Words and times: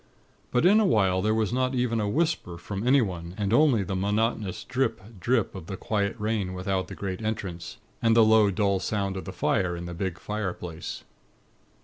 But 0.49 0.65
in 0.65 0.79
a 0.79 0.85
while 0.87 1.21
there 1.21 1.31
was 1.35 1.53
not 1.53 1.75
even 1.75 2.01
a 2.01 2.09
whisper 2.09 2.57
from 2.57 2.87
anyone, 2.87 3.35
and 3.37 3.53
only 3.53 3.83
the 3.83 3.95
monotonous 3.95 4.63
drip, 4.63 4.99
drip 5.19 5.53
of 5.53 5.67
the 5.67 5.77
quiet 5.77 6.15
rain 6.17 6.55
without 6.55 6.87
the 6.87 6.95
great 6.95 7.21
entrance, 7.21 7.77
and 8.01 8.15
the 8.15 8.25
low, 8.25 8.49
dull 8.49 8.79
sound 8.79 9.15
of 9.15 9.25
the 9.25 9.31
fire 9.31 9.75
in 9.75 9.85
the 9.85 9.93
big 9.93 10.17
fireplace. 10.17 11.03